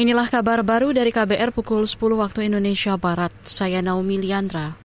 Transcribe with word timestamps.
Inilah 0.00 0.32
kabar 0.32 0.64
baru 0.64 0.96
dari 0.96 1.12
KBR 1.12 1.52
pukul 1.52 1.84
10 1.84 2.00
waktu 2.16 2.48
Indonesia 2.48 2.96
Barat. 2.96 3.36
Saya 3.44 3.84
Naomi 3.84 4.16
Liandra. 4.16 4.80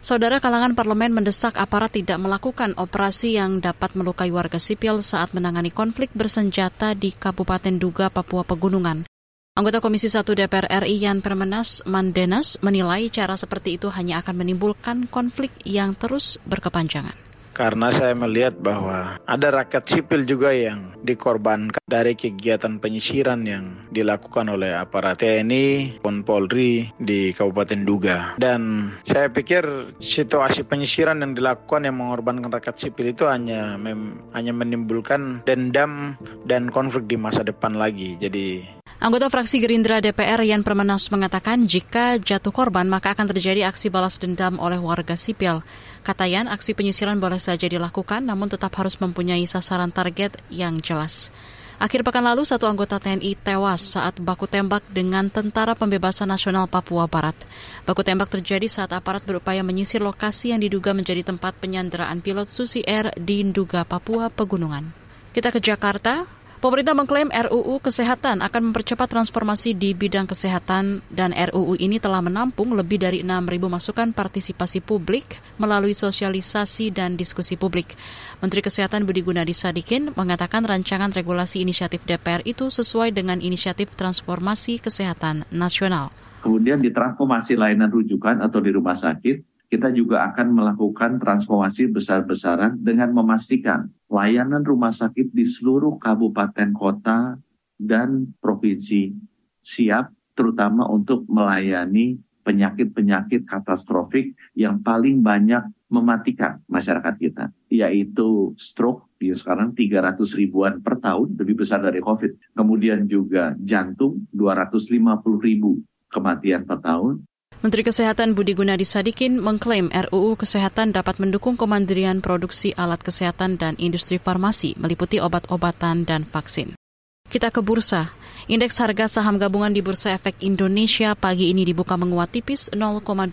Saudara 0.00 0.40
kalangan 0.40 0.72
parlemen 0.72 1.12
mendesak 1.12 1.60
aparat 1.60 1.92
tidak 1.92 2.16
melakukan 2.16 2.72
operasi 2.80 3.36
yang 3.36 3.60
dapat 3.60 3.92
melukai 3.92 4.32
warga 4.32 4.56
sipil 4.56 5.04
saat 5.04 5.36
menangani 5.36 5.68
konflik 5.68 6.08
bersenjata 6.16 6.96
di 6.96 7.12
Kabupaten 7.12 7.76
Duga, 7.76 8.08
Papua 8.08 8.40
Pegunungan. 8.40 9.04
Anggota 9.52 9.84
Komisi 9.84 10.08
1 10.08 10.24
DPR 10.24 10.64
RI 10.80 10.96
Yan 10.96 11.20
Permenas 11.20 11.84
Mandenas 11.84 12.56
menilai 12.64 13.12
cara 13.12 13.36
seperti 13.36 13.76
itu 13.76 13.92
hanya 13.92 14.24
akan 14.24 14.48
menimbulkan 14.48 15.12
konflik 15.12 15.52
yang 15.68 15.92
terus 15.92 16.40
berkepanjangan 16.48 17.33
karena 17.54 17.94
saya 17.94 18.12
melihat 18.18 18.58
bahwa 18.58 19.16
ada 19.24 19.48
rakyat 19.54 19.86
sipil 19.86 20.26
juga 20.26 20.50
yang 20.50 20.92
dikorbankan 21.06 21.80
dari 21.86 22.18
kegiatan 22.18 22.82
penyisiran 22.82 23.46
yang 23.46 23.86
dilakukan 23.94 24.50
oleh 24.50 24.74
aparat 24.74 25.22
TNI 25.22 26.02
pun 26.02 26.26
Polri 26.26 26.90
di 26.98 27.30
Kabupaten 27.30 27.86
Duga. 27.86 28.34
Dan 28.36 28.90
saya 29.06 29.30
pikir 29.30 29.94
situasi 30.02 30.66
penyisiran 30.66 31.22
yang 31.22 31.38
dilakukan 31.38 31.86
yang 31.86 32.02
mengorbankan 32.02 32.50
rakyat 32.50 32.76
sipil 32.76 33.14
itu 33.14 33.30
hanya 33.30 33.78
mem 33.78 34.18
hanya 34.34 34.50
menimbulkan 34.50 35.46
dendam 35.46 36.18
dan 36.44 36.68
konflik 36.74 37.06
di 37.06 37.14
masa 37.14 37.46
depan 37.46 37.78
lagi. 37.78 38.18
Jadi 38.18 38.66
Anggota 39.02 39.26
fraksi 39.26 39.58
Gerindra 39.58 39.98
DPR 39.98 40.38
Yan 40.46 40.62
Permenas 40.62 41.10
mengatakan 41.10 41.66
jika 41.66 42.14
jatuh 42.22 42.54
korban 42.54 42.86
maka 42.86 43.10
akan 43.10 43.26
terjadi 43.34 43.66
aksi 43.66 43.90
balas 43.90 44.22
dendam 44.22 44.54
oleh 44.62 44.78
warga 44.78 45.18
sipil. 45.18 45.66
Kata 46.06 46.30
Yan, 46.30 46.46
aksi 46.46 46.78
penyisiran 46.78 47.18
boleh 47.18 47.42
saja 47.42 47.66
dilakukan 47.66 48.22
namun 48.22 48.46
tetap 48.46 48.70
harus 48.78 48.94
mempunyai 49.02 49.42
sasaran 49.50 49.90
target 49.90 50.38
yang 50.46 50.78
jelas. 50.78 51.34
Akhir 51.74 52.06
pekan 52.06 52.22
lalu, 52.22 52.46
satu 52.46 52.70
anggota 52.70 53.02
TNI 53.02 53.34
tewas 53.34 53.98
saat 53.98 54.22
baku 54.22 54.46
tembak 54.46 54.86
dengan 54.94 55.26
Tentara 55.26 55.74
Pembebasan 55.74 56.30
Nasional 56.30 56.70
Papua 56.70 57.10
Barat. 57.10 57.34
Baku 57.82 58.06
tembak 58.06 58.30
terjadi 58.30 58.70
saat 58.70 58.94
aparat 58.94 59.26
berupaya 59.26 59.66
menyisir 59.66 59.98
lokasi 59.98 60.54
yang 60.54 60.62
diduga 60.62 60.94
menjadi 60.94 61.26
tempat 61.26 61.58
penyanderaan 61.58 62.22
pilot 62.22 62.46
Susi 62.46 62.86
Air 62.86 63.10
di 63.18 63.42
Nduga, 63.42 63.82
Papua 63.82 64.30
Pegunungan. 64.30 64.86
Kita 65.34 65.50
ke 65.50 65.58
Jakarta. 65.58 66.43
Pemerintah 66.64 66.96
mengklaim 66.96 67.28
RUU 67.28 67.76
Kesehatan 67.76 68.40
akan 68.40 68.72
mempercepat 68.72 69.12
transformasi 69.12 69.76
di 69.76 69.92
bidang 69.92 70.24
kesehatan 70.24 71.04
dan 71.12 71.36
RUU 71.36 71.76
ini 71.76 72.00
telah 72.00 72.24
menampung 72.24 72.72
lebih 72.72 73.04
dari 73.04 73.20
6.000 73.20 73.68
masukan 73.68 74.08
partisipasi 74.16 74.80
publik 74.80 75.44
melalui 75.60 75.92
sosialisasi 75.92 76.88
dan 76.88 77.20
diskusi 77.20 77.60
publik. 77.60 77.92
Menteri 78.40 78.64
Kesehatan 78.64 79.04
Budi 79.04 79.20
Gunadi 79.20 79.52
Sadikin 79.52 80.16
mengatakan 80.16 80.64
rancangan 80.64 81.12
regulasi 81.12 81.60
inisiatif 81.60 82.00
DPR 82.08 82.40
itu 82.48 82.72
sesuai 82.72 83.12
dengan 83.12 83.44
inisiatif 83.44 83.92
transformasi 83.92 84.80
kesehatan 84.80 85.44
nasional. 85.52 86.16
Kemudian 86.40 86.80
di 86.80 86.88
transformasi 86.88 87.60
layanan 87.60 87.92
rujukan 87.92 88.40
atau 88.40 88.64
di 88.64 88.72
rumah 88.72 88.96
sakit, 88.96 89.68
kita 89.68 89.92
juga 89.92 90.32
akan 90.32 90.56
melakukan 90.56 91.20
transformasi 91.20 91.92
besar-besaran 91.92 92.80
dengan 92.80 93.12
memastikan 93.12 93.92
layanan 94.14 94.62
rumah 94.62 94.94
sakit 94.94 95.34
di 95.34 95.42
seluruh 95.42 95.98
kabupaten 95.98 96.70
kota 96.70 97.34
dan 97.74 98.30
provinsi 98.38 99.10
siap 99.58 100.14
terutama 100.38 100.86
untuk 100.86 101.26
melayani 101.26 102.22
penyakit-penyakit 102.46 103.48
katastrofik 103.48 104.36
yang 104.54 104.78
paling 104.84 105.24
banyak 105.24 105.64
mematikan 105.88 106.60
masyarakat 106.68 107.14
kita, 107.16 107.44
yaitu 107.72 108.52
stroke, 108.58 109.08
di 109.16 109.32
sekarang 109.32 109.72
300 109.72 110.20
ribuan 110.36 110.84
per 110.84 111.00
tahun, 111.00 111.38
lebih 111.40 111.64
besar 111.64 111.80
dari 111.80 112.04
COVID. 112.04 112.52
Kemudian 112.52 113.08
juga 113.08 113.56
jantung, 113.56 114.28
250 114.36 115.00
ribu 115.40 115.80
kematian 116.12 116.68
per 116.68 116.84
tahun. 116.84 117.24
Menteri 117.64 117.80
Kesehatan 117.80 118.36
Budi 118.36 118.52
Gunadi 118.52 118.84
Sadikin 118.84 119.40
mengklaim 119.40 119.88
RUU 119.88 120.36
Kesehatan 120.36 120.92
dapat 120.92 121.16
mendukung 121.16 121.56
kemandirian 121.56 122.20
produksi 122.20 122.76
alat 122.76 123.00
kesehatan 123.00 123.56
dan 123.56 123.72
industri 123.80 124.20
farmasi, 124.20 124.76
meliputi 124.76 125.16
obat-obatan 125.16 126.04
dan 126.04 126.28
vaksin. 126.28 126.76
Kita 127.24 127.48
ke 127.48 127.64
bursa. 127.64 128.12
Indeks 128.52 128.76
harga 128.84 129.08
saham 129.08 129.40
gabungan 129.40 129.72
di 129.72 129.80
Bursa 129.80 130.12
Efek 130.12 130.44
Indonesia 130.44 131.16
pagi 131.16 131.56
ini 131.56 131.64
dibuka 131.64 131.96
menguat 131.96 132.36
tipis 132.36 132.68
0,23 132.76 133.32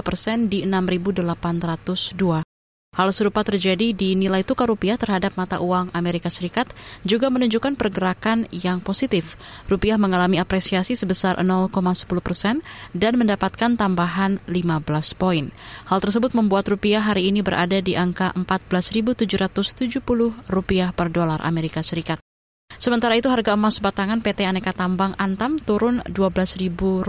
persen 0.00 0.48
di 0.48 0.64
6.802. 0.64 2.47
Hal 2.98 3.14
serupa 3.14 3.46
terjadi 3.46 3.94
di 3.94 4.18
nilai 4.18 4.42
tukar 4.42 4.66
rupiah 4.66 4.98
terhadap 4.98 5.38
mata 5.38 5.62
uang 5.62 5.94
Amerika 5.94 6.26
Serikat 6.34 6.66
juga 7.06 7.30
menunjukkan 7.30 7.78
pergerakan 7.78 8.50
yang 8.50 8.82
positif. 8.82 9.38
Rupiah 9.70 9.94
mengalami 9.94 10.42
apresiasi 10.42 10.98
sebesar 10.98 11.38
0,10 11.38 11.70
persen 12.18 12.58
dan 12.90 13.14
mendapatkan 13.14 13.78
tambahan 13.78 14.42
15 14.50 15.14
poin. 15.14 15.54
Hal 15.86 16.02
tersebut 16.02 16.34
membuat 16.34 16.66
rupiah 16.66 16.98
hari 16.98 17.30
ini 17.30 17.38
berada 17.38 17.78
di 17.78 17.94
angka 17.94 18.34
14.770 18.34 20.02
rupiah 20.50 20.90
per 20.90 21.14
dolar 21.14 21.38
Amerika 21.46 21.86
Serikat. 21.86 22.18
Sementara 22.82 23.14
itu 23.14 23.30
harga 23.30 23.54
emas 23.54 23.78
batangan 23.78 24.18
PT 24.26 24.42
Aneka 24.42 24.74
Tambang 24.74 25.14
Antam 25.22 25.54
turun 25.62 26.02
Rp12.000 26.02 27.06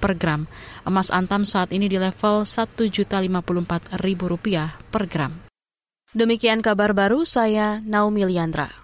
per 0.00 0.16
gram. 0.16 0.48
Emas 0.88 1.12
Antam 1.12 1.44
saat 1.44 1.76
ini 1.76 1.92
di 1.92 2.00
level 2.00 2.48
Rp1.054.000 2.48 4.88
per 4.88 5.04
gram. 5.04 5.36
Demikian 6.10 6.64
kabar 6.64 6.96
baru 6.96 7.22
saya 7.22 7.78
Naomi 7.84 8.26
Liandra. 8.26 8.79